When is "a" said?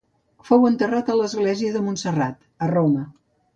1.11-1.17, 2.67-2.71